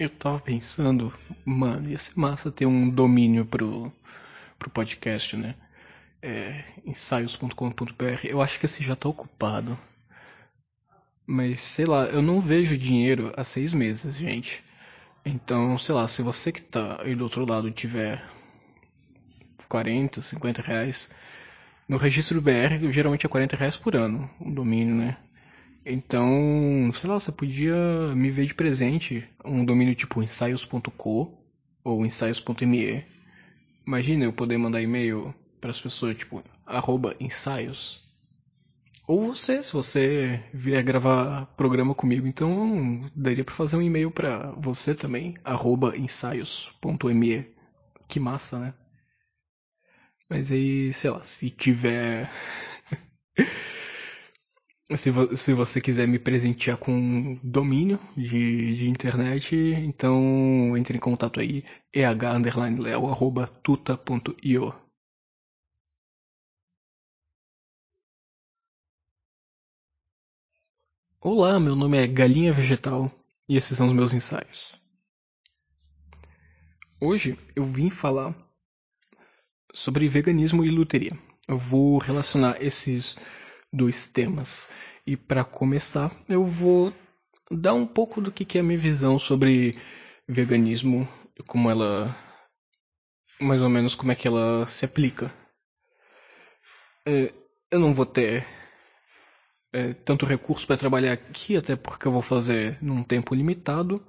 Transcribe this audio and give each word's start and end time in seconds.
Eu 0.00 0.08
tava 0.08 0.40
pensando, 0.40 1.12
mano, 1.44 1.90
ia 1.90 1.98
ser 1.98 2.18
massa 2.18 2.50
ter 2.50 2.64
um 2.64 2.88
domínio 2.88 3.44
pro, 3.44 3.92
pro 4.58 4.70
podcast, 4.70 5.36
né? 5.36 5.54
É, 6.22 6.64
ensaios.com.br. 6.86 8.24
Eu 8.24 8.40
acho 8.40 8.58
que 8.58 8.64
esse 8.64 8.82
já 8.82 8.96
tá 8.96 9.10
ocupado. 9.10 9.78
Mas 11.26 11.60
sei 11.60 11.84
lá, 11.84 12.06
eu 12.06 12.22
não 12.22 12.40
vejo 12.40 12.78
dinheiro 12.78 13.30
há 13.36 13.44
seis 13.44 13.74
meses, 13.74 14.16
gente. 14.16 14.64
Então, 15.22 15.76
sei 15.78 15.94
lá, 15.94 16.08
se 16.08 16.22
você 16.22 16.50
que 16.50 16.62
tá 16.62 17.02
aí 17.02 17.14
do 17.14 17.24
outro 17.24 17.44
lado 17.44 17.70
tiver 17.70 18.24
40, 19.68 20.22
50 20.22 20.62
reais, 20.62 21.10
no 21.86 21.98
registro 21.98 22.40
BR 22.40 22.90
geralmente 22.90 23.26
é 23.26 23.28
40 23.28 23.54
reais 23.54 23.76
por 23.76 23.94
ano, 23.94 24.30
o 24.40 24.50
domínio, 24.50 24.94
né? 24.94 25.18
Então, 25.84 26.90
sei 26.92 27.08
lá, 27.08 27.18
você 27.18 27.32
podia 27.32 27.74
me 28.14 28.30
ver 28.30 28.46
de 28.46 28.54
presente 28.54 29.28
um 29.44 29.64
domínio 29.64 29.94
tipo 29.94 30.22
ensaios.co 30.22 31.38
ou 31.82 32.04
ensaios.me. 32.04 33.04
Imagina 33.86 34.24
eu 34.24 34.32
poder 34.32 34.58
mandar 34.58 34.82
e-mail 34.82 35.34
para 35.60 35.70
as 35.70 35.80
pessoas 35.80 36.16
tipo 36.16 36.42
arroba 36.66 37.16
ensaios. 37.18 38.02
Ou 39.06 39.34
você, 39.34 39.62
se 39.62 39.72
você 39.72 40.40
vier 40.54 40.82
gravar 40.84 41.46
programa 41.56 41.94
comigo, 41.94 42.26
então 42.28 43.10
daria 43.16 43.42
para 43.42 43.54
fazer 43.54 43.76
um 43.76 43.82
e-mail 43.82 44.10
para 44.10 44.52
você 44.52 44.94
também, 44.94 45.34
arroba 45.42 45.96
ensaios.me. 45.96 47.46
Que 48.06 48.20
massa, 48.20 48.60
né? 48.60 48.74
Mas 50.28 50.52
aí, 50.52 50.92
sei 50.92 51.10
lá, 51.10 51.22
se 51.22 51.50
tiver 51.50 52.30
Se, 54.96 55.10
vo 55.10 55.36
se, 55.36 55.54
você 55.54 55.80
quiser 55.80 56.06
me 56.08 56.18
presentear 56.18 56.76
com 56.76 57.38
domínio 57.44 57.98
de, 58.16 58.74
de 58.76 58.88
internet, 58.90 59.54
então 59.54 60.76
entre 60.76 60.96
em 60.96 61.00
contato 61.00 61.38
aí, 61.38 61.64
eh_leo@tuta.io. 61.94 62.50
Olá, 71.20 71.60
meu 71.60 71.76
nome 71.76 71.98
é 71.98 72.06
Galinha 72.08 72.52
Vegetal 72.52 73.12
e 73.48 73.56
esses 73.56 73.76
são 73.76 73.86
os 73.86 73.92
meus 73.92 74.12
ensaios. 74.12 74.74
Hoje 77.00 77.38
eu 77.54 77.64
vim 77.64 77.90
falar 77.90 78.34
sobre 79.72 80.08
veganismo 80.08 80.64
e 80.64 80.70
luteria. 80.70 81.12
Eu 81.46 81.56
vou 81.56 81.98
relacionar 81.98 82.60
esses 82.60 83.16
dois 83.72 84.06
temas. 84.06 84.70
E 85.06 85.16
para 85.16 85.44
começar, 85.44 86.10
eu 86.28 86.44
vou 86.44 86.92
dar 87.50 87.74
um 87.74 87.86
pouco 87.86 88.20
do 88.20 88.30
que 88.30 88.58
é 88.58 88.60
a 88.60 88.64
minha 88.64 88.78
visão 88.78 89.18
sobre 89.18 89.76
veganismo 90.28 91.08
e 91.38 91.42
como 91.42 91.70
ela. 91.70 92.08
mais 93.40 93.62
ou 93.62 93.68
menos 93.68 93.94
como 93.94 94.12
é 94.12 94.14
que 94.14 94.28
ela 94.28 94.66
se 94.66 94.84
aplica. 94.84 95.32
É, 97.06 97.32
eu 97.70 97.80
não 97.80 97.94
vou 97.94 98.06
ter 98.06 98.46
é, 99.72 99.92
tanto 99.92 100.26
recurso 100.26 100.66
para 100.66 100.76
trabalhar 100.76 101.12
aqui, 101.12 101.56
até 101.56 101.76
porque 101.76 102.06
eu 102.06 102.12
vou 102.12 102.22
fazer 102.22 102.78
num 102.82 103.02
tempo 103.02 103.34
limitado. 103.34 104.04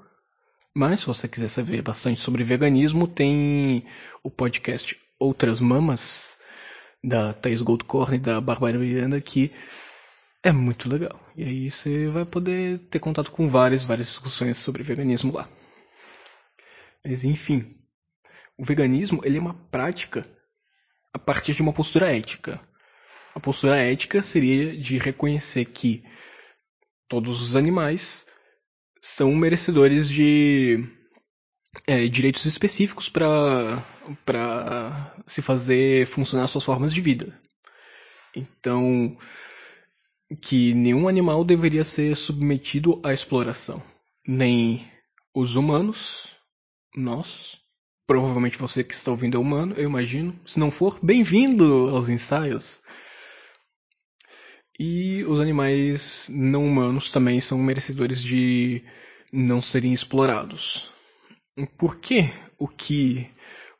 Mas 0.73 1.01
se 1.01 1.07
você 1.07 1.27
quiser 1.27 1.49
saber 1.49 1.81
bastante 1.81 2.21
sobre 2.21 2.43
veganismo, 2.43 3.07
tem 3.07 3.85
o 4.23 4.29
podcast 4.29 4.97
Outras 5.19 5.59
Mamas, 5.59 6.39
da 7.03 7.33
Thais 7.33 7.61
Goldcorn 7.61 8.15
e 8.15 8.19
da 8.19 8.39
Bárbara 8.39 8.77
Miranda, 8.77 9.19
que 9.19 9.51
é 10.43 10.51
muito 10.51 10.89
legal. 10.89 11.19
E 11.35 11.43
aí 11.43 11.71
você 11.71 12.07
vai 12.07 12.25
poder 12.25 12.79
ter 12.89 12.99
contato 12.99 13.31
com 13.31 13.49
várias, 13.49 13.83
várias 13.83 14.07
discussões 14.07 14.57
sobre 14.57 14.83
veganismo 14.83 15.33
lá. 15.33 15.49
Mas 17.05 17.23
enfim, 17.23 17.75
o 18.57 18.63
veganismo 18.63 19.21
ele 19.23 19.37
é 19.37 19.41
uma 19.41 19.53
prática 19.53 20.25
a 21.13 21.19
partir 21.19 21.53
de 21.53 21.61
uma 21.61 21.73
postura 21.73 22.15
ética. 22.15 22.59
A 23.33 23.39
postura 23.39 23.77
ética 23.77 24.21
seria 24.21 24.75
de 24.75 24.97
reconhecer 24.97 25.65
que 25.65 26.03
todos 27.07 27.41
os 27.41 27.55
animais 27.55 28.27
são 29.01 29.33
merecedores 29.35 30.07
de 30.07 30.87
é, 31.87 32.07
direitos 32.07 32.45
específicos 32.45 33.09
para 33.09 33.83
se 35.25 35.41
fazer 35.41 36.05
funcionar 36.07 36.47
suas 36.47 36.63
formas 36.63 36.93
de 36.93 37.01
vida. 37.01 37.39
Então, 38.35 39.17
que 40.41 40.73
nenhum 40.73 41.07
animal 41.07 41.43
deveria 41.43 41.83
ser 41.83 42.15
submetido 42.15 43.01
à 43.03 43.13
exploração. 43.13 43.81
Nem 44.27 44.87
os 45.33 45.55
humanos, 45.55 46.27
nós, 46.95 47.57
provavelmente 48.05 48.57
você 48.57 48.83
que 48.83 48.93
está 48.93 49.11
ouvindo 49.11 49.37
é 49.37 49.39
humano, 49.39 49.73
eu 49.77 49.85
imagino. 49.85 50.37
Se 50.45 50.59
não 50.59 50.71
for, 50.71 50.99
bem-vindo 51.01 51.89
aos 51.89 52.09
ensaios. 52.09 52.81
E 54.79 55.23
os 55.25 55.39
animais 55.39 56.29
não 56.33 56.65
humanos 56.65 57.11
também 57.11 57.39
são 57.39 57.57
merecedores 57.57 58.21
de 58.21 58.83
não 59.31 59.61
serem 59.61 59.93
explorados. 59.93 60.91
Porque 61.77 62.29
o 62.57 62.65
que 62.65 63.29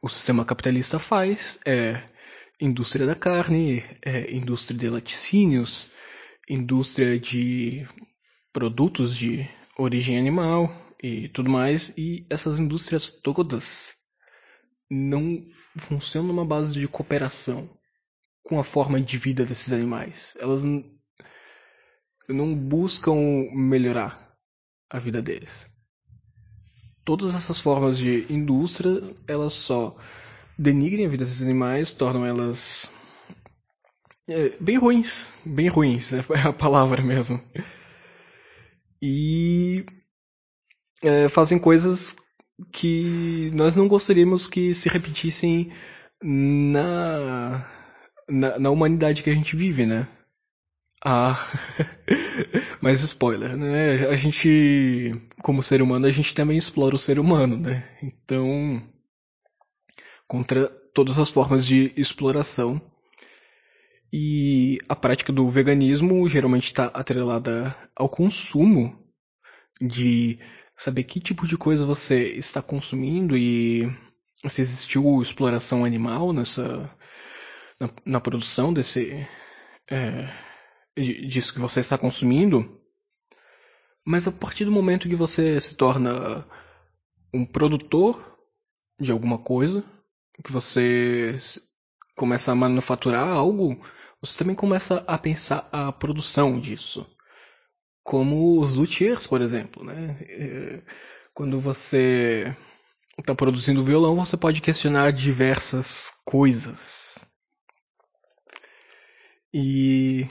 o 0.01 0.09
sistema 0.09 0.43
capitalista 0.43 0.99
faz 0.99 1.57
é 1.65 2.03
indústria 2.59 3.05
da 3.05 3.15
carne, 3.15 3.81
é 4.01 4.33
indústria 4.35 4.77
de 4.77 4.89
laticínios, 4.89 5.89
indústria 6.49 7.17
de 7.17 7.87
produtos 8.51 9.15
de 9.15 9.47
origem 9.77 10.17
animal 10.17 10.69
e 11.01 11.29
tudo 11.29 11.49
mais, 11.49 11.93
e 11.97 12.25
essas 12.29 12.59
indústrias 12.59 13.09
todas 13.09 13.95
não 14.89 15.41
funcionam 15.77 16.27
numa 16.27 16.45
base 16.45 16.73
de 16.73 16.85
cooperação 16.89 17.69
com 18.43 18.59
a 18.59 18.65
forma 18.65 18.99
de 18.99 19.17
vida 19.17 19.45
desses 19.45 19.71
animais. 19.71 20.35
Elas 20.41 20.61
não 22.27 22.53
buscam 22.53 23.15
melhorar 23.53 24.35
a 24.89 24.99
vida 24.99 25.21
deles 25.21 25.70
todas 27.03 27.35
essas 27.35 27.59
formas 27.59 27.97
de 27.97 28.25
indústria, 28.29 29.01
elas 29.27 29.53
só 29.53 29.95
denigrem 30.57 31.05
a 31.05 31.09
vida 31.09 31.25
desses 31.25 31.41
animais, 31.41 31.91
tornam 31.91 32.25
elas 32.25 32.91
é, 34.27 34.55
bem 34.59 34.77
ruins, 34.77 35.33
bem 35.45 35.67
ruins, 35.67 36.13
é 36.13 36.21
a 36.47 36.53
palavra 36.53 37.01
mesmo. 37.01 37.41
E 39.01 39.85
é, 41.01 41.27
fazem 41.27 41.57
coisas 41.57 42.15
que 42.71 43.49
nós 43.53 43.75
não 43.75 43.87
gostaríamos 43.87 44.47
que 44.47 44.73
se 44.73 44.87
repetissem 44.87 45.71
na, 46.23 47.65
na, 48.29 48.59
na 48.59 48.69
humanidade 48.69 49.23
que 49.23 49.29
a 49.29 49.33
gente 49.33 49.55
vive, 49.55 49.85
né? 49.85 50.07
Ah, 51.03 51.35
mas 52.79 53.01
spoiler, 53.01 53.57
né? 53.57 54.07
A 54.07 54.15
gente, 54.15 55.11
como 55.41 55.63
ser 55.63 55.81
humano, 55.81 56.05
a 56.05 56.11
gente 56.11 56.35
também 56.35 56.57
explora 56.57 56.95
o 56.95 56.99
ser 56.99 57.17
humano, 57.17 57.57
né? 57.57 57.83
Então, 58.03 58.81
contra 60.27 60.67
todas 60.93 61.17
as 61.17 61.29
formas 61.29 61.65
de 61.65 61.91
exploração. 61.97 62.79
E 64.13 64.77
a 64.89 64.95
prática 64.95 65.31
do 65.31 65.49
veganismo 65.49 66.27
geralmente 66.29 66.65
está 66.65 66.87
atrelada 66.87 67.75
ao 67.95 68.09
consumo 68.09 68.97
de 69.81 70.37
saber 70.75 71.05
que 71.05 71.19
tipo 71.19 71.47
de 71.47 71.57
coisa 71.57 71.85
você 71.85 72.33
está 72.33 72.61
consumindo 72.61 73.37
e 73.37 73.89
se 74.45 74.61
existiu 74.61 75.21
exploração 75.21 75.85
animal 75.85 76.33
nessa 76.33 76.89
na, 77.79 77.89
na 78.05 78.19
produção 78.19 78.73
desse 78.73 79.25
é, 79.89 80.27
disso 80.95 81.53
que 81.53 81.59
você 81.59 81.79
está 81.79 81.97
consumindo, 81.97 82.81
mas 84.05 84.27
a 84.27 84.31
partir 84.31 84.65
do 84.65 84.71
momento 84.71 85.07
que 85.07 85.15
você 85.15 85.59
se 85.59 85.75
torna 85.75 86.45
um 87.33 87.45
produtor 87.45 88.37
de 88.99 89.11
alguma 89.11 89.37
coisa, 89.37 89.83
que 90.43 90.51
você 90.51 91.37
começa 92.15 92.51
a 92.51 92.55
manufaturar 92.55 93.27
algo, 93.27 93.79
você 94.21 94.37
também 94.37 94.55
começa 94.55 95.03
a 95.07 95.17
pensar 95.17 95.67
a 95.71 95.91
produção 95.91 96.59
disso. 96.59 97.07
Como 98.03 98.59
os 98.59 98.75
luthiers, 98.75 99.27
por 99.27 99.41
exemplo. 99.41 99.83
Né? 99.83 100.17
É, 100.21 100.83
quando 101.33 101.59
você 101.59 102.55
está 103.17 103.35
produzindo 103.35 103.83
violão, 103.83 104.15
você 104.15 104.35
pode 104.35 104.61
questionar 104.61 105.11
diversas 105.11 106.11
coisas. 106.25 107.19
E 109.53 110.27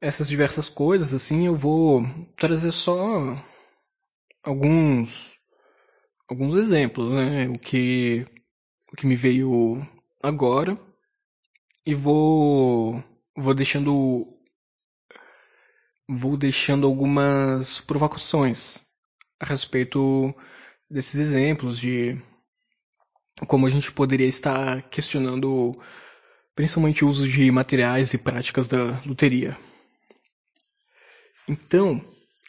essas 0.00 0.28
diversas 0.28 0.70
coisas, 0.70 1.12
assim, 1.12 1.46
eu 1.46 1.54
vou 1.54 2.02
trazer 2.36 2.72
só 2.72 3.36
alguns 4.42 5.36
alguns 6.28 6.54
exemplos, 6.56 7.12
né? 7.12 7.48
O 7.48 7.58
que 7.58 8.26
o 8.92 8.96
que 8.96 9.06
me 9.06 9.16
veio 9.16 9.86
agora 10.22 10.78
e 11.86 11.94
vou 11.94 13.02
vou 13.36 13.54
deixando 13.54 14.26
vou 16.08 16.36
deixando 16.36 16.86
algumas 16.86 17.80
provocações 17.80 18.78
a 19.38 19.44
respeito 19.46 20.34
desses 20.90 21.20
exemplos 21.20 21.78
de 21.78 22.20
como 23.46 23.66
a 23.66 23.70
gente 23.70 23.92
poderia 23.92 24.26
estar 24.26 24.82
questionando 24.90 25.78
principalmente 26.54 27.04
o 27.04 27.08
uso 27.08 27.28
de 27.28 27.50
materiais 27.50 28.12
e 28.14 28.18
práticas 28.18 28.68
da 28.68 29.00
luteria. 29.06 29.56
Então, 31.50 32.00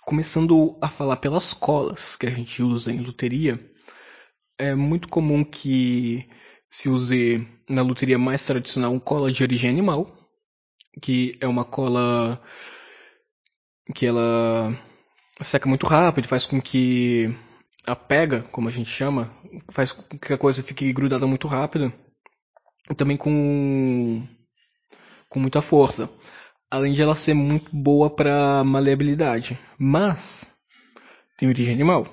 começando 0.05 0.77
a 0.79 0.87
falar 0.87 1.15
pelas 1.15 1.55
colas 1.55 2.15
que 2.15 2.27
a 2.27 2.29
gente 2.29 2.61
usa 2.61 2.91
em 2.91 2.99
luteria, 2.99 3.57
é 4.59 4.75
muito 4.75 5.07
comum 5.07 5.43
que 5.43 6.29
se 6.69 6.87
use 6.87 7.47
na 7.67 7.81
luteria 7.81 8.19
mais 8.19 8.45
tradicional 8.45 8.99
cola 8.99 9.31
de 9.31 9.41
origem 9.41 9.71
animal, 9.71 10.29
que 11.01 11.35
é 11.41 11.47
uma 11.47 11.65
cola 11.65 12.39
que 13.95 14.05
ela 14.05 14.71
seca 15.41 15.67
muito 15.67 15.87
rápido, 15.87 16.27
faz 16.27 16.45
com 16.45 16.61
que 16.61 17.35
a 17.87 17.95
pega, 17.95 18.41
como 18.51 18.69
a 18.69 18.71
gente 18.71 18.91
chama, 18.91 19.33
faz 19.71 19.93
com 19.93 20.15
que 20.15 20.31
a 20.31 20.37
coisa 20.37 20.61
fique 20.61 20.93
grudada 20.93 21.25
muito 21.25 21.47
rápido. 21.47 21.91
E 22.87 22.93
também 22.93 23.17
com 23.17 24.27
com 25.27 25.39
muita 25.39 25.59
força. 25.59 26.07
Além 26.71 26.93
de 26.93 27.01
ela 27.01 27.13
ser 27.13 27.33
muito 27.33 27.69
boa 27.75 28.09
para 28.09 28.63
maleabilidade, 28.63 29.59
mas 29.77 30.49
tem 31.37 31.49
origem 31.49 31.73
animal. 31.73 32.07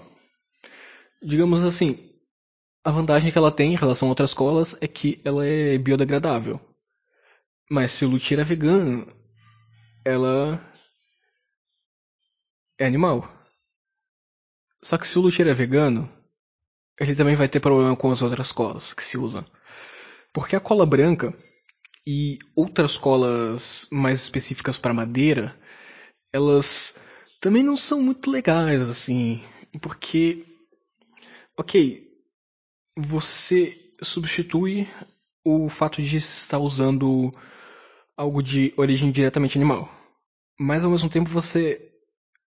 Digamos 1.23 1.63
assim, 1.63 2.13
a 2.85 2.91
vantagem 2.91 3.31
que 3.31 3.39
ela 3.39 3.53
tem 3.53 3.73
em 3.73 3.77
relação 3.77 4.09
a 4.09 4.11
outras 4.11 4.35
colas 4.35 4.77
é 4.81 4.89
que 4.89 5.21
ela 5.25 5.47
é 5.47 5.79
biodegradável. 5.79 6.61
Mas 7.71 7.93
se 7.93 8.05
o 8.05 8.09
luthier 8.09 8.41
é 8.41 8.45
vegano, 8.45 9.07
ela 10.05 10.61
é 12.79 12.87
animal. 12.87 13.29
Só 14.83 14.99
que 14.99 15.07
se 15.07 15.19
o 15.19 15.23
luthier 15.23 15.47
é 15.47 15.55
vegano, 15.55 16.11
ele 16.99 17.15
também 17.15 17.37
vai 17.37 17.49
ter 17.49 17.61
problema 17.61 17.95
com 17.95 18.11
as 18.11 18.23
outras 18.23 18.51
colas 18.51 18.93
que 18.93 19.05
se 19.05 19.17
usam. 19.17 19.45
Porque 20.33 20.57
a 20.57 20.61
cola 20.61 20.85
branca 20.85 21.33
e 22.11 22.39
outras 22.57 22.97
colas 22.97 23.87
mais 23.93 24.21
específicas 24.21 24.79
para 24.79 24.95
madeira, 24.95 25.55
elas 26.33 26.99
também 27.39 27.63
não 27.63 27.77
são 27.77 28.01
muito 28.01 28.31
legais 28.31 28.89
assim, 28.89 29.43
porque 29.83 30.43
OK, 31.55 32.09
você 32.97 33.93
substitui 34.01 34.89
o 35.45 35.69
fato 35.69 36.01
de 36.01 36.17
estar 36.17 36.59
usando 36.59 37.31
algo 38.17 38.43
de 38.43 38.73
origem 38.79 39.11
diretamente 39.11 39.59
animal. 39.59 39.87
Mas 40.59 40.85
ao 40.85 40.91
mesmo 40.91 41.11
tempo 41.11 41.29
você 41.29 41.93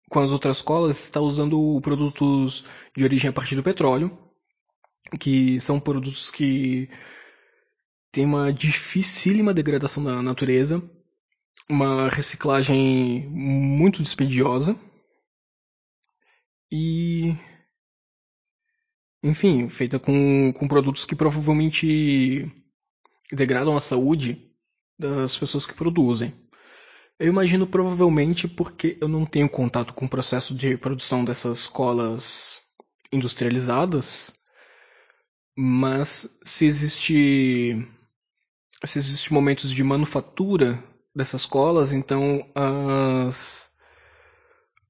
com 0.08 0.20
as 0.20 0.32
outras 0.32 0.62
colas 0.62 0.98
está 0.98 1.20
usando 1.20 1.78
produtos 1.82 2.64
de 2.96 3.04
origem 3.04 3.28
a 3.28 3.32
partir 3.34 3.54
do 3.54 3.62
petróleo, 3.62 4.18
que 5.20 5.60
são 5.60 5.78
produtos 5.78 6.30
que 6.30 6.88
têm 8.12 8.26
uma 8.26 8.52
dificílima 8.52 9.54
degradação 9.54 10.04
da 10.04 10.20
natureza, 10.22 10.82
uma 11.68 12.08
reciclagem 12.08 13.26
muito 13.30 14.02
dispendiosa 14.02 14.78
e 16.70 17.34
enfim, 19.24 19.68
feita 19.68 19.98
com, 19.98 20.52
com 20.52 20.68
produtos 20.68 21.04
que 21.04 21.14
provavelmente 21.14 22.50
degradam 23.32 23.76
a 23.76 23.80
saúde 23.80 24.52
das 24.98 25.36
pessoas 25.36 25.64
que 25.64 25.74
produzem. 25.74 26.34
Eu 27.18 27.28
imagino 27.28 27.66
provavelmente 27.66 28.48
porque 28.48 28.98
eu 29.00 29.08
não 29.08 29.24
tenho 29.24 29.48
contato 29.48 29.94
com 29.94 30.06
o 30.06 30.08
processo 30.08 30.54
de 30.54 30.76
produção 30.76 31.24
dessas 31.24 31.68
colas 31.68 32.60
industrializadas, 33.12 34.32
mas 35.56 36.40
se 36.42 36.66
existe 36.66 37.86
se 38.90 38.98
existe 38.98 39.32
momentos 39.32 39.70
de 39.70 39.82
manufatura 39.84 40.82
dessas 41.14 41.44
colas, 41.44 41.92
então 41.92 42.44
as, 42.54 43.70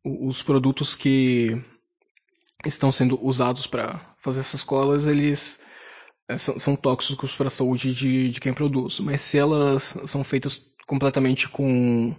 os 0.05 0.43
produtos 0.43 0.95
que 0.95 1.61
estão 2.65 2.93
sendo 2.93 3.23
usados 3.25 3.67
para 3.67 4.01
fazer 4.19 4.41
essas 4.41 4.63
colas, 4.63 5.07
eles 5.07 5.61
é, 6.29 6.39
são, 6.39 6.59
são 6.59 6.77
tóxicos 6.77 7.35
para 7.35 7.49
a 7.49 7.51
saúde 7.51 7.95
de, 7.95 8.31
de 8.31 8.41
quem 8.41 8.55
produz. 8.55 9.01
Mas 9.01 9.23
se 9.23 9.39
elas 9.39 9.97
são 10.07 10.23
feitas 10.23 10.63
completamente 10.87 11.49
com 11.49 12.15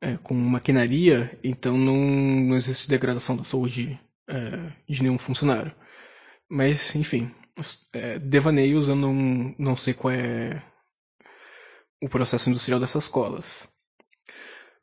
é, 0.00 0.16
com 0.16 0.34
maquinaria, 0.34 1.38
então 1.44 1.76
não, 1.76 1.96
não 1.96 2.56
existe 2.56 2.88
degradação 2.88 3.36
da 3.36 3.44
saúde 3.44 4.00
é, 4.28 4.72
de 4.88 5.02
nenhum 5.02 5.18
funcionário. 5.18 5.74
Mas, 6.48 6.94
enfim, 6.96 7.30
é, 7.92 8.18
devaneios 8.18 8.88
eu 8.88 8.96
não, 8.96 9.54
não 9.58 9.76
sei 9.76 9.94
qual 9.94 10.12
é 10.12 10.62
o 12.02 12.08
processo 12.08 12.48
industrial 12.48 12.80
dessas 12.80 13.08
colas. 13.08 13.68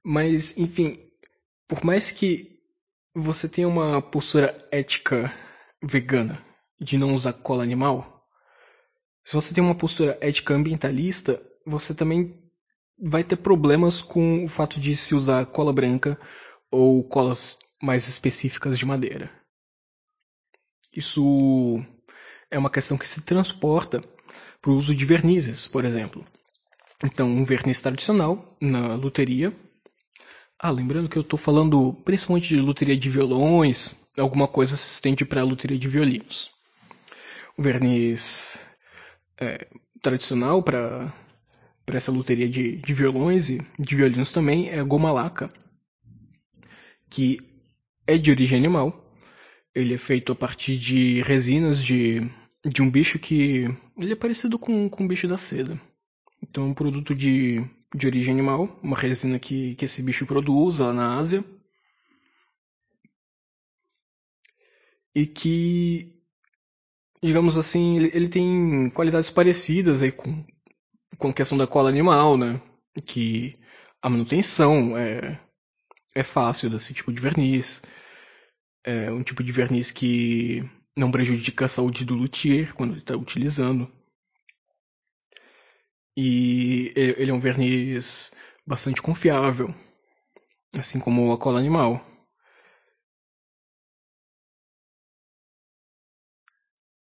Mas, 0.03 0.57
enfim, 0.57 0.99
por 1.67 1.83
mais 1.83 2.11
que 2.11 2.59
você 3.13 3.49
tenha 3.49 3.67
uma 3.67 4.01
postura 4.01 4.57
ética 4.71 5.31
vegana 5.83 6.41
de 6.79 6.97
não 6.97 7.13
usar 7.13 7.33
cola 7.33 7.63
animal, 7.63 8.25
se 9.23 9.33
você 9.33 9.53
tem 9.53 9.63
uma 9.63 9.75
postura 9.75 10.17
ética 10.21 10.53
ambientalista, 10.53 11.41
você 11.65 11.93
também 11.93 12.41
vai 12.97 13.23
ter 13.23 13.35
problemas 13.35 14.01
com 14.01 14.45
o 14.45 14.47
fato 14.47 14.79
de 14.79 14.95
se 14.95 15.13
usar 15.13 15.45
cola 15.47 15.73
branca 15.73 16.19
ou 16.71 17.03
colas 17.03 17.59
mais 17.81 18.07
específicas 18.07 18.77
de 18.77 18.85
madeira. 18.85 19.29
Isso 20.93 21.83
é 22.49 22.57
uma 22.57 22.69
questão 22.69 22.97
que 22.97 23.07
se 23.07 23.21
transporta 23.21 24.01
para 24.61 24.71
o 24.71 24.75
uso 24.75 24.95
de 24.95 25.05
vernizes, 25.05 25.67
por 25.67 25.85
exemplo. 25.85 26.25
Então, 27.03 27.27
um 27.27 27.43
verniz 27.43 27.79
tradicional 27.81 28.57
na 28.59 28.95
luteria. 28.95 29.53
Ah, 30.59 30.71
lembrando 30.71 31.07
que 31.09 31.17
eu 31.17 31.21
estou 31.21 31.37
falando 31.37 31.93
principalmente 32.03 32.47
de 32.47 32.59
luteria 32.59 32.97
de 32.97 33.09
violões, 33.09 34.09
alguma 34.17 34.47
coisa 34.47 34.75
se 34.75 34.93
estende 34.93 35.23
para 35.23 35.41
a 35.41 35.45
luteria 35.45 35.77
de 35.77 35.87
violinos. 35.87 36.51
O 37.55 37.61
verniz 37.61 38.67
é, 39.39 39.67
tradicional 40.01 40.63
para 40.63 41.13
para 41.87 41.95
essa 41.95 42.11
luteria 42.11 42.49
de, 42.49 42.75
de 42.75 42.93
violões 42.93 43.49
e 43.49 43.65
de 43.79 43.95
violinos 43.95 44.33
também 44.33 44.67
é 44.67 44.77
a 44.77 44.83
goma 44.83 45.09
laca, 45.09 45.49
que 47.09 47.39
é 48.05 48.17
de 48.17 48.29
origem 48.29 48.57
animal. 48.57 49.06
Ele 49.77 49.93
é 49.93 49.97
feito 49.97 50.31
a 50.31 50.35
partir 50.35 50.75
de 50.75 51.21
resinas 51.21 51.83
de, 51.83 52.21
de 52.65 52.81
um 52.81 52.89
bicho 52.89 53.19
que 53.19 53.67
ele 53.95 54.13
é 54.13 54.15
parecido 54.15 54.57
com, 54.57 54.89
com 54.89 55.05
o 55.05 55.07
bicho 55.07 55.27
da 55.27 55.37
seda. 55.37 55.79
Então 56.41 56.63
é 56.63 56.67
um 56.67 56.73
produto 56.73 57.13
de, 57.13 57.63
de 57.95 58.07
origem 58.07 58.33
animal, 58.33 58.79
uma 58.81 58.97
resina 58.97 59.37
que, 59.37 59.75
que 59.75 59.85
esse 59.85 60.01
bicho 60.01 60.25
produz 60.25 60.79
lá 60.79 60.91
na 60.91 61.19
Ásia. 61.19 61.45
E 65.13 65.27
que, 65.27 66.11
digamos 67.21 67.55
assim, 67.55 67.97
ele, 67.97 68.11
ele 68.15 68.29
tem 68.29 68.89
qualidades 68.89 69.29
parecidas 69.29 70.01
aí 70.01 70.11
com, 70.11 70.43
com 71.19 71.29
a 71.29 71.33
questão 71.33 71.55
da 71.55 71.67
cola 71.67 71.89
animal, 71.89 72.35
né? 72.35 72.59
Que 73.05 73.53
a 74.01 74.09
manutenção 74.09 74.97
é, 74.97 75.39
é 76.15 76.23
fácil 76.23 76.67
desse 76.67 76.95
tipo 76.95 77.13
de 77.13 77.21
verniz. 77.21 77.83
É 78.83 79.11
um 79.11 79.23
tipo 79.23 79.43
de 79.43 79.51
verniz 79.51 79.91
que 79.91 80.63
não 80.95 81.11
prejudica 81.11 81.65
a 81.65 81.67
saúde 81.67 82.05
do 82.05 82.15
luthier 82.15 82.73
quando 82.73 82.93
ele 82.93 83.01
está 83.01 83.15
utilizando. 83.15 83.91
E 86.15 86.93
ele 86.95 87.29
é 87.31 87.33
um 87.33 87.39
verniz 87.39 88.33
bastante 88.65 89.01
confiável, 89.01 89.73
assim 90.73 90.99
como 90.99 91.31
a 91.31 91.37
cola 91.37 91.59
animal. 91.59 92.03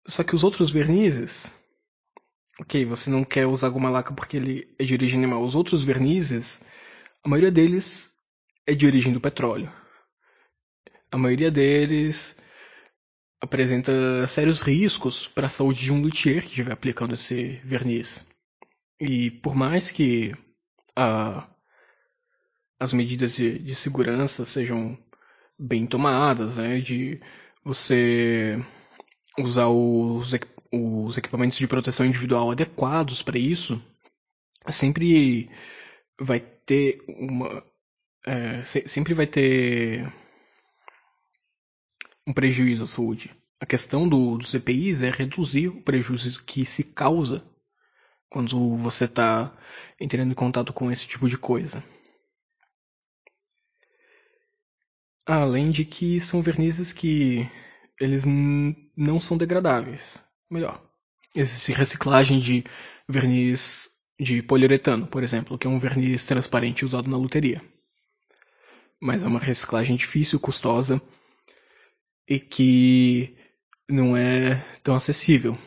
Só 0.07 0.23
que 0.23 0.35
os 0.35 0.43
outros 0.43 0.71
vernizes 0.71 1.61
Ok, 2.61 2.85
você 2.85 3.09
não 3.09 3.23
quer 3.23 3.47
usar 3.47 3.69
goma 3.69 3.89
laca 3.89 4.13
porque 4.13 4.37
ele 4.37 4.75
é 4.77 4.83
de 4.83 4.93
origem 4.93 5.17
animal. 5.17 5.43
Os 5.43 5.55
outros 5.55 5.83
vernizes, 5.83 6.61
a 7.23 7.27
maioria 7.27 7.51
deles 7.51 8.13
é 8.67 8.75
de 8.75 8.85
origem 8.85 9.11
do 9.11 9.19
petróleo. 9.19 9.67
A 11.11 11.17
maioria 11.17 11.51
deles 11.51 12.37
apresenta 13.41 14.25
sérios 14.27 14.61
riscos 14.61 15.27
para 15.27 15.47
a 15.47 15.49
saúde 15.49 15.81
de 15.81 15.91
um 15.91 16.01
luthier 16.01 16.41
que 16.41 16.49
estiver 16.49 16.71
aplicando 16.71 17.13
esse 17.13 17.59
verniz. 17.65 18.25
E 18.99 19.31
por 19.31 19.55
mais 19.55 19.91
que 19.91 20.33
a, 20.95 21.49
as 22.79 22.93
medidas 22.93 23.35
de, 23.35 23.59
de 23.59 23.75
segurança 23.75 24.45
sejam 24.45 24.97
bem 25.57 25.85
tomadas, 25.85 26.57
né, 26.57 26.79
de 26.79 27.19
você 27.63 28.57
usar 29.37 29.67
os, 29.67 30.31
os 30.71 31.17
equipamentos 31.17 31.57
de 31.57 31.67
proteção 31.67 32.05
individual 32.05 32.51
adequados 32.51 33.21
para 33.21 33.37
isso, 33.37 33.83
sempre 34.69 35.49
vai 36.19 36.39
ter 36.39 37.03
uma. 37.07 37.63
É, 38.25 38.63
sempre 38.63 39.15
vai 39.15 39.25
ter 39.25 40.07
um 42.31 42.33
prejuízo 42.33 42.83
à 42.83 42.87
saúde. 42.87 43.29
A 43.59 43.65
questão 43.65 44.07
do, 44.07 44.37
dos 44.37 44.53
EPIs 44.53 45.03
é 45.03 45.11
reduzir 45.11 45.67
o 45.67 45.81
prejuízo 45.81 46.43
que 46.45 46.65
se 46.65 46.83
causa 46.83 47.45
quando 48.29 48.77
você 48.77 49.05
está 49.05 49.55
entrando 49.99 50.31
em 50.31 50.35
contato 50.35 50.71
com 50.71 50.89
esse 50.89 51.05
tipo 51.05 51.29
de 51.29 51.37
coisa. 51.37 51.83
Além 55.27 55.69
de 55.69 55.85
que 55.85 56.19
são 56.19 56.41
vernizes 56.41 56.91
que 56.93 57.47
eles 57.99 58.23
não 58.25 59.21
são 59.21 59.37
degradáveis. 59.37 60.23
Melhor, 60.49 60.81
existe 61.35 61.73
reciclagem 61.73 62.39
de 62.39 62.63
verniz 63.07 63.91
de 64.19 64.41
poliuretano, 64.41 65.05
por 65.05 65.21
exemplo, 65.21 65.57
que 65.57 65.67
é 65.67 65.69
um 65.69 65.79
verniz 65.79 66.23
transparente 66.25 66.85
usado 66.85 67.09
na 67.09 67.17
luteria. 67.17 67.61
Mas 69.01 69.23
é 69.23 69.27
uma 69.27 69.39
reciclagem 69.39 69.95
difícil, 69.95 70.39
custosa 70.39 71.01
e 72.27 72.39
que 72.39 73.35
não 73.89 74.15
é 74.15 74.55
tão 74.83 74.95
acessível. 74.95 75.57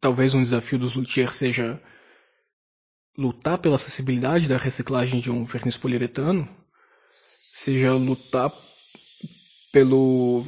Talvez 0.00 0.34
um 0.34 0.42
desafio 0.42 0.78
dos 0.78 0.94
luthiers 0.94 1.34
seja 1.34 1.80
lutar 3.16 3.58
pela 3.58 3.74
acessibilidade 3.74 4.48
da 4.48 4.56
reciclagem 4.56 5.18
de 5.20 5.30
um 5.30 5.44
verniz 5.44 5.76
poliuretano, 5.76 6.48
seja 7.52 7.92
lutar 7.94 8.52
pelo, 9.72 10.46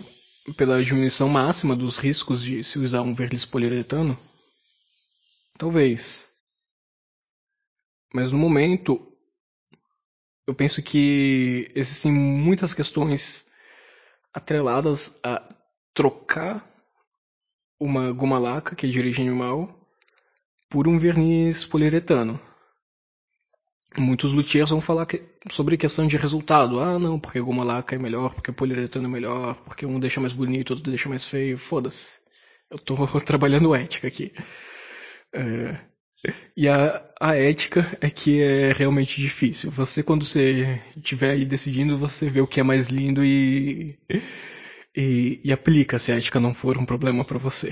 pela 0.57 0.83
diminuição 0.83 1.29
máxima 1.29 1.75
dos 1.75 1.97
riscos 1.97 2.43
de 2.43 2.63
se 2.63 2.79
usar 2.79 3.03
um 3.03 3.15
verniz 3.15 3.45
poliuretano? 3.45 4.19
Talvez. 5.59 6.33
Mas 8.15 8.31
no 8.31 8.39
momento, 8.39 9.13
eu 10.47 10.55
penso 10.55 10.83
que 10.83 11.71
existem 11.75 12.13
muitas 12.13 12.73
questões 12.73 13.50
atreladas 14.33 15.19
a 15.25 15.43
trocar 15.95 16.69
uma 17.81 18.13
goma 18.13 18.39
laca, 18.39 18.77
que 18.77 18.87
é 18.87 18.89
de 18.89 18.99
origem 18.99 19.29
animal, 19.29 19.89
por 20.69 20.87
um 20.87 20.99
verniz 20.99 21.65
poliuretano. 21.65 22.39
Muitos 23.99 24.33
luthiers 24.33 24.71
vão 24.71 24.81
falar 24.81 25.05
que, 25.07 25.25
sobre 25.51 25.77
questão 25.77 26.07
de 26.07 26.17
resultado. 26.17 26.79
Ah, 26.79 26.99
não, 26.99 27.19
porque 27.19 27.41
goma 27.41 27.65
laca 27.65 27.97
é 27.97 27.99
melhor, 27.99 28.35
porque 28.35 28.53
poliuretano 28.53 29.07
é 29.07 29.11
melhor, 29.11 29.57
porque 29.65 29.85
um 29.85 29.99
deixa 29.99 30.21
mais 30.21 30.33
bonito, 30.33 30.71
outro 30.71 30.91
deixa 30.91 31.09
mais 31.09 31.25
feio. 31.25 31.59
Foda-se. 31.59 32.21
Eu 32.71 32.79
tô 32.79 32.95
trabalhando 33.21 33.75
ética 33.75 34.07
aqui. 34.07 34.33
É, 35.35 35.77
e 36.57 36.69
a, 36.69 37.07
a 37.21 37.35
ética 37.37 37.81
é 38.01 38.11
que 38.11 38.43
é 38.43 38.73
realmente 38.73 39.21
difícil. 39.21 39.71
Você, 39.71 40.03
quando 40.03 40.25
você 40.25 40.81
estiver 40.97 41.31
aí 41.33 41.45
decidindo, 41.45 41.97
você 41.97 42.29
vê 42.29 42.41
o 42.41 42.47
que 42.47 42.61
é 42.61 42.63
mais 42.63 42.89
lindo 42.89 43.25
e, 43.25 43.99
e, 44.95 45.41
e 45.43 45.53
aplica 45.53 45.99
se 45.99 46.13
a 46.13 46.17
ética 46.17 46.39
não 46.41 46.55
for 46.55 46.77
um 46.77 46.85
problema 46.85 47.25
para 47.25 47.39
você. 47.39 47.71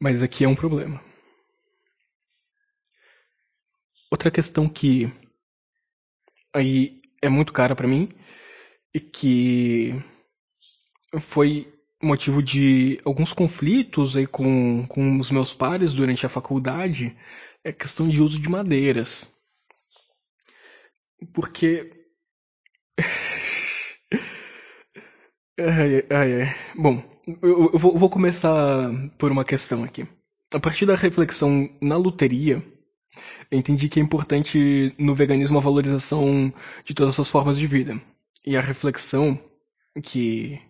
Mas 0.00 0.22
aqui 0.22 0.44
é 0.44 0.48
um 0.48 0.54
problema. 0.54 1.02
Outra 4.10 4.30
questão 4.30 4.68
que 4.68 5.10
aí 6.54 7.00
é 7.22 7.28
muito 7.28 7.52
cara 7.52 7.74
para 7.74 7.88
mim 7.88 8.08
e 8.94 9.00
que 9.00 9.94
foi 11.20 11.75
motivo 12.02 12.42
de 12.42 13.00
alguns 13.04 13.32
conflitos 13.32 14.16
aí 14.16 14.26
com, 14.26 14.86
com 14.86 15.18
os 15.18 15.30
meus 15.30 15.54
pares 15.54 15.92
durante 15.92 16.26
a 16.26 16.28
faculdade 16.28 17.16
é 17.64 17.72
questão 17.72 18.08
de 18.08 18.20
uso 18.22 18.40
de 18.40 18.48
madeiras. 18.48 19.32
Porque. 21.32 21.90
ai, 25.58 26.04
ai, 26.10 26.42
ai. 26.42 26.56
Bom, 26.76 27.02
eu, 27.42 27.70
eu 27.72 27.78
vou, 27.78 28.10
começar 28.10 28.90
por 29.18 29.32
uma 29.32 29.44
questão 29.44 29.82
aqui. 29.82 30.06
A 30.52 30.60
partir 30.60 30.86
da 30.86 30.94
reflexão 30.94 31.68
na 31.80 31.96
luteria, 31.96 32.62
eu 33.50 33.58
entendi 33.58 33.88
que 33.88 33.98
é 33.98 34.02
importante 34.02 34.94
no 34.98 35.14
veganismo 35.14 35.58
a 35.58 35.60
valorização 35.60 36.52
de 36.84 36.94
todas 36.94 37.14
essas 37.14 37.28
formas 37.28 37.58
de 37.58 37.66
vida. 37.66 38.00
E 38.44 38.56
a 38.56 38.60
reflexão 38.60 39.38
que 40.04 40.60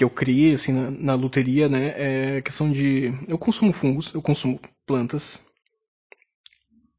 que 0.00 0.04
eu 0.04 0.08
criei 0.08 0.54
assim 0.54 0.72
na, 0.72 0.90
na 0.90 1.14
luteria, 1.14 1.68
né, 1.68 1.92
é 2.38 2.40
questão 2.40 2.72
de 2.72 3.12
eu 3.28 3.36
consumo 3.36 3.70
fungos, 3.70 4.14
eu 4.14 4.22
consumo 4.22 4.58
plantas 4.86 5.44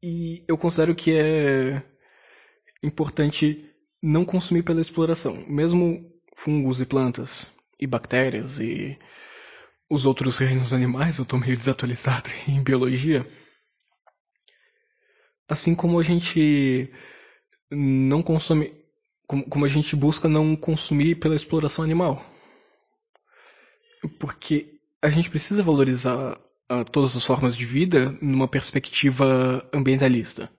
e 0.00 0.44
eu 0.46 0.56
considero 0.56 0.94
que 0.94 1.10
é 1.10 1.82
importante 2.80 3.68
não 4.00 4.24
consumir 4.24 4.62
pela 4.62 4.80
exploração, 4.80 5.34
mesmo 5.48 6.08
fungos 6.36 6.80
e 6.80 6.86
plantas 6.86 7.50
e 7.76 7.88
bactérias 7.88 8.60
e 8.60 8.96
os 9.90 10.06
outros 10.06 10.38
reinos 10.38 10.72
animais, 10.72 11.18
eu 11.18 11.24
tô 11.24 11.36
meio 11.38 11.56
desatualizado 11.56 12.30
em 12.46 12.62
biologia. 12.62 13.28
Assim 15.48 15.74
como 15.74 15.98
a 15.98 16.04
gente 16.04 16.88
não 17.68 18.22
consome, 18.22 18.72
como, 19.26 19.64
a 19.64 19.68
gente 19.68 19.96
busca 19.96 20.28
não 20.28 20.54
consumir 20.54 21.16
pela 21.16 21.34
exploração 21.34 21.84
animal. 21.84 22.24
Porque 24.18 24.80
a 25.00 25.08
gente 25.08 25.30
precisa 25.30 25.62
valorizar 25.62 26.38
uh, 26.70 26.84
todas 26.90 27.16
as 27.16 27.24
formas 27.24 27.56
de 27.56 27.64
vida 27.64 28.16
numa 28.20 28.48
perspectiva 28.48 29.68
ambientalista. 29.72 30.50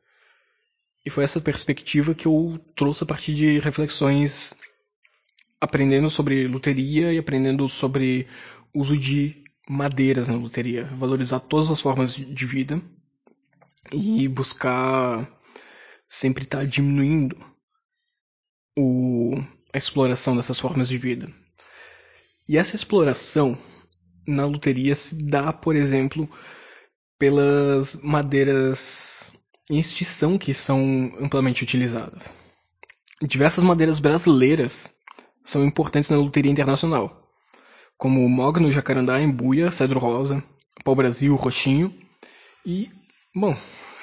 E 1.05 1.09
foi 1.09 1.23
essa 1.23 1.41
perspectiva 1.41 2.15
que 2.15 2.25
eu 2.25 2.59
trouxe 2.75 3.03
a 3.03 3.07
partir 3.07 3.33
de 3.35 3.59
reflexões 3.59 4.55
aprendendo 5.59 6.09
sobre 6.09 6.47
luteria 6.47 7.13
e 7.13 7.17
aprendendo 7.17 7.67
sobre 7.69 8.27
uso 8.73 8.97
de 8.97 9.43
madeiras 9.67 10.27
na 10.27 10.35
luteria, 10.35 10.83
valorizar 10.85 11.39
todas 11.39 11.71
as 11.71 11.79
formas 11.79 12.15
de 12.15 12.45
vida 12.45 12.81
e 13.91 14.27
buscar 14.27 15.29
sempre 16.07 16.43
estar 16.43 16.59
tá 16.59 16.65
diminuindo 16.65 17.37
o, 18.77 19.35
a 19.73 19.77
exploração 19.77 20.35
dessas 20.35 20.59
formas 20.59 20.87
de 20.87 20.97
vida. 20.97 21.31
E 22.47 22.57
essa 22.57 22.75
exploração 22.75 23.57
na 24.27 24.45
luteria 24.45 24.95
se 24.95 25.29
dá, 25.29 25.51
por 25.53 25.75
exemplo, 25.75 26.29
pelas 27.17 27.95
madeiras 28.03 29.31
em 29.69 29.79
extinção 29.79 30.37
que 30.37 30.53
são 30.53 31.13
amplamente 31.19 31.63
utilizadas. 31.63 32.35
Diversas 33.21 33.63
madeiras 33.63 33.99
brasileiras 33.99 34.89
são 35.43 35.65
importantes 35.65 36.09
na 36.09 36.17
luteria 36.17 36.51
internacional, 36.51 37.29
como 37.97 38.27
mogno, 38.27 38.71
jacarandá, 38.71 39.21
embuia, 39.21 39.71
cedro 39.71 39.99
rosa, 39.99 40.43
pau-brasil, 40.83 41.35
roxinho 41.35 41.93
e, 42.65 42.89
bom, 43.33 43.55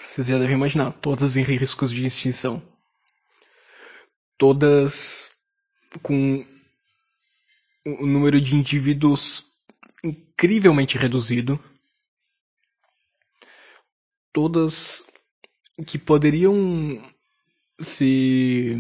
vocês 0.07 0.27
já 0.27 0.39
devem 0.39 0.57
imaginar, 0.57 0.93
todas 0.93 1.37
em 1.37 1.43
riscos 1.43 1.93
de 1.93 2.05
extinção. 2.05 2.63
Todas 4.39 5.31
com 6.03 6.45
um 7.87 8.07
número 8.07 8.41
de 8.41 8.55
indivíduos 8.55 9.47
incrivelmente 10.05 10.99
reduzido. 10.99 11.59
Todas 14.33 15.07
que 15.87 15.99
poderiam 15.99 17.03
se 17.81 18.77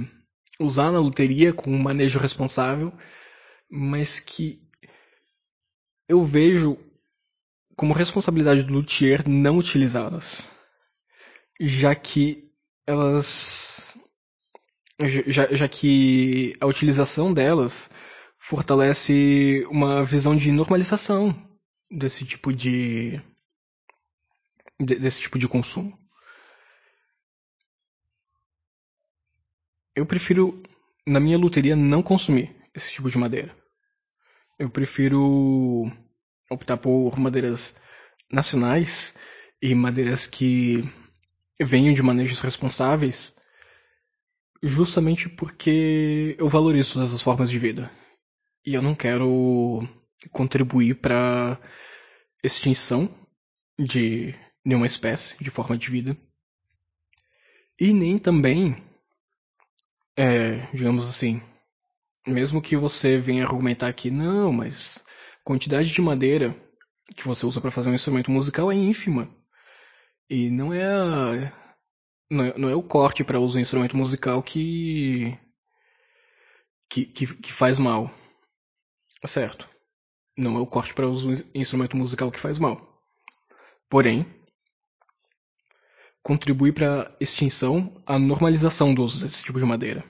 usar 0.61 0.92
na 0.92 1.00
loteria 1.00 1.52
com 1.52 1.71
um 1.71 1.83
manejo 1.83 2.19
responsável, 2.19 2.92
mas 3.71 4.21
que 4.21 4.62
eu 6.09 6.25
vejo 6.25 6.76
como 7.76 7.95
responsabilidade 7.95 8.64
do 8.64 8.75
luthier 8.75 9.26
não 9.26 9.57
utilizadas, 9.57 10.50
já 11.59 11.95
que 11.95 12.52
elas 12.87 13.99
já, 15.26 15.47
já 15.54 15.66
que 15.66 16.54
a 16.61 16.66
utilização 16.66 17.33
delas 17.33 17.90
fortalece 18.50 19.64
uma 19.71 20.02
visão 20.02 20.37
de 20.37 20.50
normalização 20.50 21.33
desse 21.88 22.25
tipo 22.25 22.52
de 22.52 23.23
desse 24.76 25.21
tipo 25.21 25.38
de 25.38 25.47
consumo. 25.47 25.97
Eu 29.95 30.04
prefiro 30.04 30.61
na 31.07 31.21
minha 31.21 31.38
luteria 31.38 31.76
não 31.76 32.02
consumir 32.02 32.52
esse 32.75 32.90
tipo 32.90 33.09
de 33.09 33.16
madeira. 33.16 33.57
Eu 34.59 34.69
prefiro 34.69 35.88
optar 36.50 36.76
por 36.76 37.16
madeiras 37.21 37.76
nacionais 38.33 39.14
e 39.62 39.76
madeiras 39.76 40.26
que 40.26 40.83
venham 41.61 41.95
de 41.95 42.02
manejos 42.02 42.40
responsáveis, 42.40 43.33
justamente 44.61 45.28
porque 45.28 46.35
eu 46.37 46.49
valorizo 46.49 46.95
todas 46.95 47.14
as 47.14 47.23
formas 47.23 47.49
de 47.49 47.57
vida. 47.57 47.88
E 48.64 48.75
eu 48.75 48.83
não 48.83 48.95
quero 48.95 49.81
contribuir 50.31 50.95
para 50.97 51.59
extinção 52.43 53.09
de 53.79 54.35
nenhuma 54.64 54.87
espécie, 54.87 55.43
de 55.43 55.50
forma 55.50 55.76
de 55.76 55.90
vida. 55.90 56.17
E 57.81 57.93
nem 57.93 58.19
também 58.19 58.76
é, 60.17 60.57
digamos 60.75 61.09
assim, 61.09 61.40
mesmo 62.26 62.61
que 62.61 62.76
você 62.76 63.17
venha 63.17 63.45
argumentar 63.45 63.93
que 63.95 64.11
não, 64.11 64.52
mas 64.52 65.02
quantidade 65.43 65.90
de 65.90 66.02
madeira 66.02 66.55
que 67.17 67.26
você 67.26 67.47
usa 67.47 67.61
para 67.61 67.71
fazer 67.71 67.90
um 67.90 67.95
instrumento 67.95 68.31
musical 68.31 68.71
é 68.71 68.75
ínfima. 68.75 69.35
E 70.29 70.50
não 70.50 70.73
é 70.73 70.85
a, 70.85 71.52
não 72.31 72.45
é, 72.45 72.59
não 72.59 72.69
é 72.69 72.75
o 72.75 72.83
corte 72.83 73.25
para 73.25 73.40
uso 73.40 73.59
em 73.59 73.62
instrumento 73.62 73.97
musical 73.97 74.43
que, 74.43 75.37
que, 76.88 77.07
que, 77.07 77.26
que 77.26 77.52
faz 77.52 77.79
mal. 77.79 78.14
Certo. 79.27 79.69
Não 80.37 80.57
é 80.57 80.61
o 80.61 80.67
corte 80.67 80.95
para 80.95 81.09
uso 81.09 81.31
instrumento 81.55 81.97
musical 81.97 82.31
que 82.31 82.41
faz 82.41 82.59
mal. 82.59 83.05
Porém, 83.89 84.25
contribui 86.23 86.73
para 86.73 87.09
a 87.09 87.17
extinção, 87.21 88.03
a 88.07 88.19
normalização 88.19 88.95
do 88.95 89.03
uso 89.03 89.21
desse 89.21 89.43
tipo 89.43 89.59
de 89.59 89.65
madeira. 89.65 90.05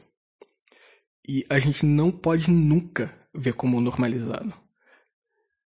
E 1.26 1.44
a 1.48 1.58
gente 1.58 1.84
não 1.84 2.10
pode 2.10 2.50
nunca 2.50 3.16
ver 3.34 3.54
como 3.54 3.80
normalizado. 3.80 4.52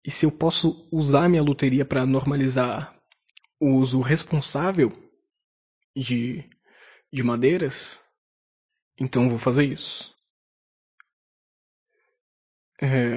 E 0.05 0.11
se 0.11 0.25
eu 0.25 0.31
posso 0.31 0.87
usar 0.91 1.29
minha 1.29 1.41
loteria 1.41 1.85
para 1.85 2.05
normalizar 2.05 2.97
o 3.59 3.75
uso 3.75 4.01
responsável 4.01 4.91
de, 5.95 6.43
de 7.11 7.23
madeiras, 7.23 8.03
então 8.99 9.29
vou 9.29 9.37
fazer 9.37 9.63
isso. 9.65 10.12
É... 12.83 13.15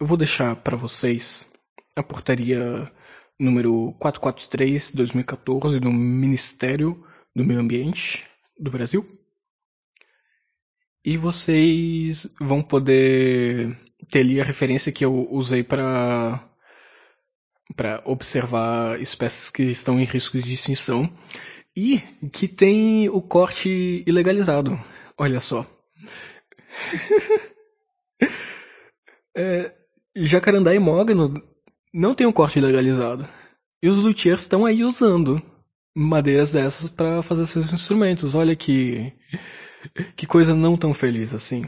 Eu 0.00 0.06
vou 0.08 0.16
deixar 0.16 0.56
para 0.56 0.76
vocês 0.76 1.48
a 1.94 2.02
portaria 2.02 2.90
número 3.38 3.94
443/2014 4.02 5.78
do 5.78 5.92
Ministério 5.92 7.06
do 7.36 7.44
Meio 7.44 7.60
Ambiente 7.60 8.26
do 8.58 8.72
Brasil. 8.72 9.06
E 11.04 11.16
vocês 11.16 12.28
vão 12.40 12.60
poder 12.60 13.80
ter 14.10 14.18
ali 14.18 14.40
a 14.40 14.44
referência 14.44 14.90
que 14.90 15.04
eu 15.04 15.30
usei 15.30 15.62
para 15.62 16.44
para 17.76 18.02
observar 18.04 19.00
espécies 19.00 19.48
que 19.48 19.62
estão 19.62 20.00
em 20.00 20.04
risco 20.04 20.40
de 20.40 20.54
extinção 20.54 21.08
e 21.76 22.00
que 22.32 22.48
tem 22.48 23.08
o 23.08 23.22
corte 23.22 24.02
ilegalizado. 24.08 24.76
Olha 25.16 25.38
só. 25.38 25.64
é, 29.36 29.72
jacarandá 30.16 30.74
e 30.74 30.78
mogno 30.78 31.34
não 31.92 32.14
tem 32.14 32.26
um 32.26 32.32
corte 32.32 32.60
legalizado. 32.60 33.26
E 33.82 33.88
os 33.88 33.96
luthiers 33.96 34.42
estão 34.42 34.66
aí 34.66 34.84
usando 34.84 35.40
madeiras 35.94 36.52
dessas 36.52 36.90
para 36.90 37.22
fazer 37.22 37.46
seus 37.46 37.72
instrumentos. 37.72 38.34
Olha 38.34 38.54
que 38.54 39.12
que 40.16 40.26
coisa 40.26 40.54
não 40.54 40.76
tão 40.76 40.92
feliz 40.92 41.32
assim. 41.32 41.64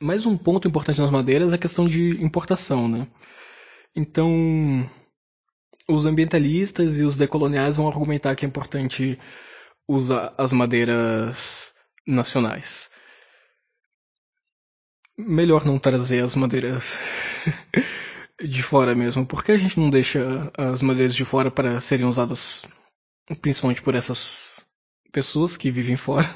Mais 0.00 0.26
um 0.26 0.36
ponto 0.36 0.66
importante 0.66 1.00
nas 1.00 1.10
madeiras 1.10 1.52
é 1.52 1.56
a 1.56 1.58
questão 1.58 1.86
de 1.86 2.22
importação, 2.22 2.88
né? 2.88 3.06
Então, 3.94 4.88
os 5.88 6.06
ambientalistas 6.06 6.98
e 6.98 7.04
os 7.04 7.16
decoloniais 7.16 7.76
vão 7.76 7.86
argumentar 7.86 8.34
que 8.34 8.44
é 8.44 8.48
importante 8.48 9.18
usar 9.86 10.34
as 10.36 10.52
madeiras 10.52 11.72
nacionais. 12.06 12.90
Melhor 15.16 15.64
não 15.64 15.78
trazer 15.78 16.22
as 16.22 16.34
madeiras 16.34 16.98
de 18.42 18.62
fora 18.62 18.94
mesmo. 18.94 19.24
Por 19.24 19.44
que 19.44 19.52
a 19.52 19.58
gente 19.58 19.78
não 19.78 19.90
deixa 19.90 20.50
as 20.56 20.82
madeiras 20.82 21.14
de 21.14 21.24
fora 21.24 21.50
para 21.50 21.80
serem 21.80 22.06
usadas 22.06 22.62
principalmente 23.40 23.82
por 23.82 23.94
essas 23.94 24.66
pessoas 25.12 25.56
que 25.56 25.70
vivem 25.70 25.96
fora? 25.96 26.28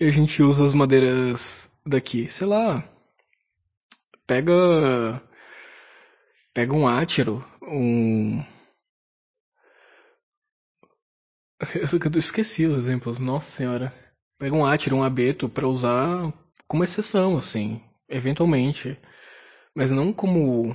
E 0.00 0.06
a 0.06 0.10
gente 0.10 0.42
usa 0.42 0.64
as 0.64 0.74
madeiras 0.74 1.70
daqui, 1.86 2.26
sei 2.28 2.46
lá. 2.46 2.82
Pega 4.26 5.22
pega 6.52 6.72
um 6.74 6.86
átiro, 6.86 7.44
um 7.62 8.42
eu 12.14 12.18
esqueci 12.18 12.66
os 12.66 12.76
exemplos, 12.76 13.18
nossa 13.18 13.50
senhora. 13.50 13.92
Pega 14.38 14.54
um 14.54 14.66
átiro, 14.66 14.96
um 14.96 15.04
abeto 15.04 15.48
para 15.48 15.68
usar 15.68 16.32
como 16.66 16.84
exceção, 16.84 17.36
assim, 17.36 17.80
eventualmente 18.08 18.98
mas 19.74 19.90
não 19.90 20.12
como 20.12 20.74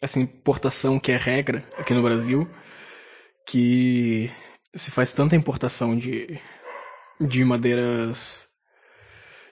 essa 0.00 0.18
importação 0.18 0.98
que 0.98 1.12
é 1.12 1.16
regra 1.16 1.62
aqui 1.76 1.92
no 1.92 2.02
Brasil, 2.02 2.48
que 3.46 4.30
se 4.74 4.90
faz 4.90 5.12
tanta 5.12 5.36
importação 5.36 5.96
de, 5.96 6.40
de 7.20 7.44
madeiras 7.44 8.48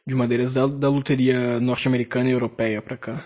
de 0.06 0.14
madeiras 0.14 0.52
da, 0.52 0.66
da 0.66 0.88
loteria 0.88 1.61
norte-americana 1.61 2.28
e 2.30 2.33
europeia 2.33 2.80
para 2.80 2.96
cá. 2.96 3.22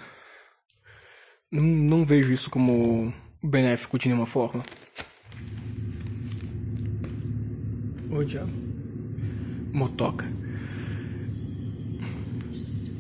Não, 1.50 1.62
não 1.62 2.04
vejo 2.04 2.33
isso 2.33 2.50
como 2.50 3.14
benéfico 3.42 3.96
de 3.96 4.09
nenhuma 4.09 4.26
forma. 4.26 4.64
Ô 8.11 8.24
diabo. 8.24 8.52
Motoca. 9.72 10.26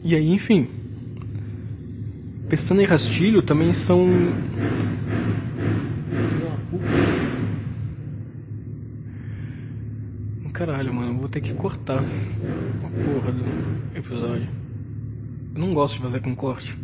E 0.04 0.14
aí, 0.14 0.30
enfim. 0.30 0.68
Pestana 2.46 2.82
e 2.82 2.84
rastilho 2.84 3.40
também 3.40 3.72
são. 3.72 4.06
Caralho, 10.52 10.92
mano, 10.92 11.18
vou 11.18 11.28
ter 11.28 11.40
que 11.40 11.54
cortar 11.54 11.98
a 11.98 13.12
porra 13.12 13.32
do 13.32 13.98
episódio. 13.98 14.48
Eu 15.54 15.60
não 15.60 15.72
gosto 15.72 15.94
de 15.94 16.02
fazer 16.02 16.20
com 16.20 16.36
corte. 16.36 16.83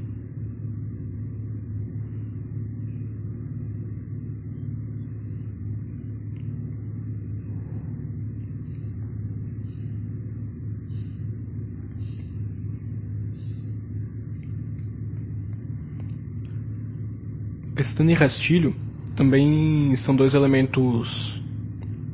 Pestana 17.81 18.13
e 18.13 18.15
rastilho 18.15 18.77
também 19.17 19.97
são 19.97 20.15
dois 20.15 20.35
elementos 20.35 21.43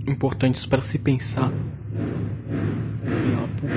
importantes 0.07 0.65
para 0.65 0.81
se 0.81 0.97
pensar. 0.97 1.51
Filha 3.05 3.49
puta. 3.57 3.75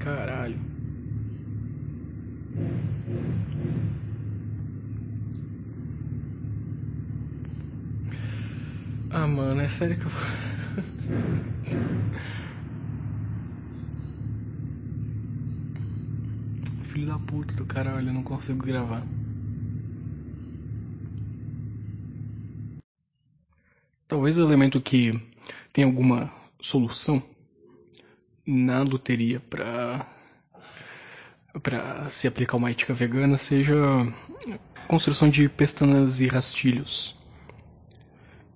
Caralho. 0.00 0.58
Ah, 9.08 9.28
mano, 9.28 9.60
é 9.60 9.68
sério 9.68 9.96
que 9.96 10.04
eu. 10.04 10.12
filho 16.92 17.06
da 17.06 17.18
puta 17.18 17.54
do 17.54 17.64
caralho, 17.64 18.08
eu 18.08 18.12
não 18.12 18.22
consigo 18.42 18.66
gravar. 18.66 19.06
Talvez 24.08 24.36
o 24.36 24.42
elemento 24.42 24.80
que 24.80 25.12
tem 25.72 25.84
alguma 25.84 26.28
solução 26.60 27.22
na 28.44 28.82
loteria 28.82 29.38
para 29.38 30.04
para 31.62 32.10
se 32.10 32.26
aplicar 32.26 32.56
uma 32.56 32.70
ética 32.70 32.92
vegana 32.92 33.38
seja 33.38 33.76
construção 34.88 35.30
de 35.30 35.48
pestanas 35.48 36.20
e 36.20 36.26
rastilhos. 36.26 37.16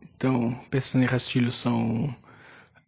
Então, 0.03 0.53
pestanas 0.69 1.07
e 1.07 1.11
rastilhos 1.11 1.55
são 1.55 2.13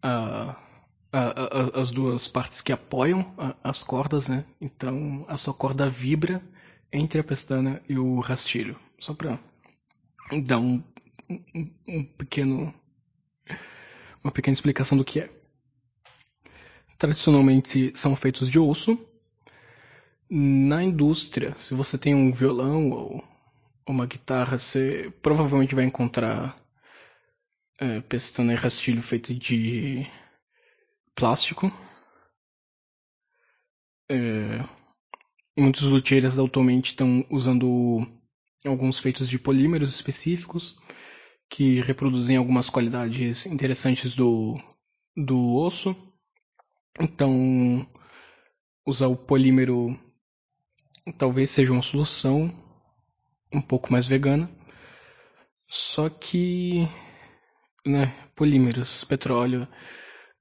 a 0.03 0.57
uh, 0.57 0.69
a, 1.13 1.19
a, 1.21 1.81
as 1.81 1.91
duas 1.91 2.29
partes 2.29 2.61
que 2.61 2.73
apoiam 2.73 3.25
as 3.63 3.83
cordas, 3.83 4.29
né? 4.29 4.45
Então 4.61 5.25
a 5.29 5.37
sua 5.37 5.55
corda 5.55 5.89
vibra 5.89 6.43
entre 6.93 7.21
a 7.21 7.25
pestana 7.25 7.83
e 7.89 7.99
o 7.99 8.21
rastilho. 8.21 8.79
Só 8.99 9.15
para 9.15 9.39
dar 10.45 10.59
um, 10.59 10.83
um, 11.31 11.75
um, 11.87 12.05
pequeno 12.05 12.75
uma 14.23 14.33
pequena 14.33 14.55
explicação 14.55 14.99
do 14.99 15.05
que 15.05 15.21
é. 15.21 15.31
Tradicionalmente 16.99 17.93
são 17.97 18.17
feitos 18.17 18.51
de 18.51 18.59
osso. 18.59 18.99
Na 20.29 20.83
indústria, 20.83 21.55
se 21.59 21.75
você 21.75 21.97
tem 21.97 22.15
um 22.15 22.33
violão 22.33 22.91
ou 22.91 23.25
uma 23.87 24.05
guitarra, 24.05 24.59
você 24.59 25.13
provavelmente 25.23 25.75
vai 25.75 25.85
encontrar 25.85 26.55
é, 27.79 28.01
pestana 28.03 28.53
e 28.53 28.57
rastilho 28.57 29.03
feito 29.03 29.33
de 29.33 30.05
plástico. 31.15 31.73
É, 34.11 34.59
muitos 35.59 35.83
luthiers 35.83 36.39
atualmente 36.39 36.87
estão 36.87 37.27
usando 37.29 38.07
alguns 38.65 38.99
feitos 38.99 39.29
de 39.29 39.39
polímeros 39.39 39.95
específicos 39.95 40.77
que 41.51 41.81
reproduzem 41.81 42.37
algumas 42.37 42.71
qualidades 42.71 43.47
interessantes 43.47 44.15
do, 44.15 44.55
do 45.17 45.57
osso. 45.57 45.97
Então, 47.01 47.87
usar 48.87 49.09
o 49.09 49.17
polímero 49.17 49.99
talvez 51.17 51.51
seja 51.51 51.73
uma 51.73 51.83
solução 51.83 52.53
um 53.53 53.61
pouco 53.61 53.91
mais 53.91 54.07
vegana. 54.07 54.51
Só 55.67 56.09
que, 56.09 56.87
né, 57.85 58.07
polímeros, 58.35 59.05
petróleo, 59.05 59.67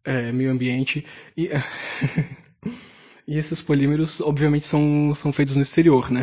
é, 0.04 0.32
meio 0.32 0.52
ambiente 0.52 1.06
e 1.36 1.50
e 3.28 3.38
esses 3.38 3.62
polímeros 3.62 4.22
obviamente 4.22 4.66
são 4.66 5.14
são 5.16 5.34
feitos 5.34 5.56
no 5.56 5.62
exterior, 5.62 6.10
né? 6.12 6.22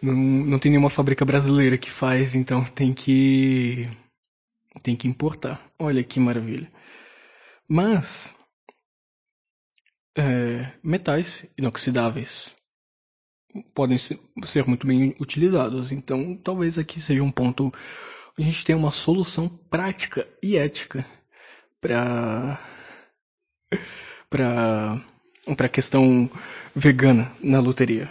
Não, 0.00 0.14
não 0.14 0.58
tem 0.58 0.70
nenhuma 0.70 0.90
fábrica 0.90 1.24
brasileira 1.24 1.76
que 1.76 1.90
faz, 1.90 2.34
então 2.34 2.64
tem 2.64 2.94
que 2.94 3.84
tem 4.82 4.94
que 4.96 5.08
importar. 5.08 5.60
Olha 5.78 6.04
que 6.04 6.20
maravilha. 6.20 6.70
Mas 7.68 8.34
é, 10.16 10.72
metais 10.82 11.46
inoxidáveis 11.56 12.56
podem 13.74 13.98
ser 13.98 14.66
muito 14.66 14.86
bem 14.86 15.14
utilizados. 15.20 15.90
Então, 15.90 16.36
talvez 16.36 16.78
aqui 16.78 17.00
seja 17.00 17.22
um 17.22 17.30
ponto 17.30 17.72
a 18.38 18.42
gente 18.42 18.64
tem 18.64 18.76
uma 18.76 18.92
solução 18.92 19.48
prática 19.48 20.28
e 20.40 20.56
ética 20.56 21.04
para 21.80 22.58
para 24.30 25.00
para 25.56 25.66
a 25.66 25.70
questão 25.70 26.30
vegana 26.74 27.30
na 27.40 27.60
loteria. 27.60 28.08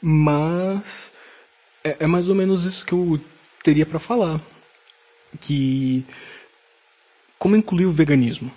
Mas 0.00 1.14
é, 1.82 1.96
é 2.00 2.06
mais 2.06 2.28
ou 2.28 2.34
menos 2.34 2.64
isso 2.64 2.84
que 2.84 2.92
eu 2.92 3.20
teria 3.62 3.86
para 3.86 3.98
falar. 3.98 4.40
Que 5.40 6.04
como 7.38 7.56
incluir 7.56 7.86
o 7.86 7.92
veganismo 7.92 8.50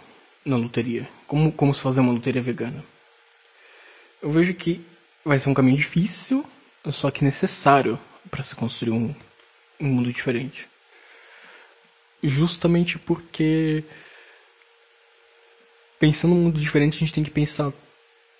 na 0.46 0.56
loteria? 0.56 1.08
Como, 1.26 1.52
como 1.52 1.74
se 1.74 1.82
fazer 1.82 2.00
uma 2.00 2.13
loteria 2.13 2.42
vegana? 2.42 2.84
Eu 4.22 4.32
vejo 4.32 4.54
que 4.54 4.82
vai 5.26 5.38
ser 5.38 5.50
um 5.50 5.54
caminho 5.54 5.78
difícil, 5.78 6.46
só 6.90 7.12
que 7.12 7.24
necessário 7.24 8.00
para 8.32 8.44
se 8.44 8.56
construir 8.56 8.92
um, 8.92 9.13
um 9.80 9.88
mundo 9.88 10.12
diferente. 10.12 10.68
Justamente 12.24 12.98
porque 12.98 13.84
pensando 15.99 16.33
num 16.36 16.43
mundo 16.43 16.60
diferente, 16.60 16.97
a 16.97 16.99
gente 16.99 17.13
tem 17.13 17.23
que 17.23 17.31
pensar 17.31 17.71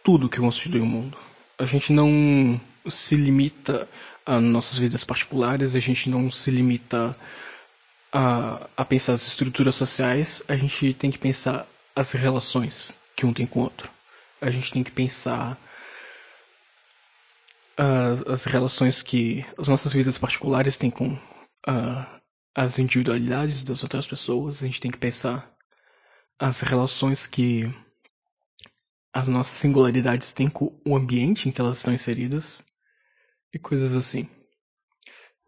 tudo 0.04 0.30
que 0.30 0.40
constitui 0.40 0.80
o 0.80 0.86
mundo. 0.86 1.18
A 1.58 1.66
gente 1.66 1.92
não 1.92 2.60
se 2.88 3.16
limita 3.16 3.88
a 4.26 4.40
nossas 4.40 4.78
vidas 4.78 5.04
particulares, 5.04 5.76
a 5.76 5.80
gente 5.80 6.10
não 6.10 6.30
se 6.32 6.52
limita 6.52 7.16
a, 8.12 8.68
a 8.78 8.86
pensar 8.86 9.14
as 9.14 9.28
estruturas 9.28 9.76
sociais, 9.76 10.44
a 10.48 10.56
gente 10.56 10.94
tem 10.94 11.12
que 11.12 11.18
pensar 11.18 11.68
as 11.96 12.12
relações 12.12 12.98
que 13.16 13.26
um 13.26 13.34
tem 13.34 13.48
com 13.48 13.60
o 13.60 13.64
outro. 13.64 13.90
A 14.40 14.50
gente 14.50 14.72
tem 14.72 14.84
que 14.84 14.92
pensar 14.92 15.58
as, 17.76 18.22
as 18.28 18.46
relações 18.46 19.02
que 19.02 19.46
as 19.58 19.68
nossas 19.68 19.94
vidas 19.94 20.18
particulares 20.18 20.78
têm 20.78 20.92
com 20.92 21.14
uh, 21.14 22.06
as 22.56 22.80
individualidades 22.80 23.64
das 23.64 23.84
outras 23.84 24.06
pessoas. 24.06 24.62
A 24.62 24.66
gente 24.68 24.82
tem 24.82 24.92
que 24.92 24.98
pensar 24.98 25.57
as 26.40 26.62
relações 26.62 27.26
que 27.26 27.64
as 29.12 29.28
nossas 29.28 29.58
singularidades 29.58 30.34
têm 30.34 30.48
com 30.50 30.80
o 30.86 30.96
ambiente 30.96 31.50
em 31.50 31.52
que 31.52 31.60
elas 31.60 31.78
estão 31.78 31.92
inseridas 31.94 32.64
e 33.52 33.58
coisas 33.58 33.96
assim. 33.96 34.30